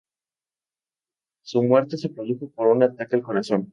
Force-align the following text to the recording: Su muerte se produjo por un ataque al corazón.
Su 1.43 1.61
muerte 1.61 1.95
se 1.95 2.09
produjo 2.09 2.49
por 2.49 2.69
un 2.69 2.81
ataque 2.81 3.17
al 3.17 3.21
corazón. 3.21 3.69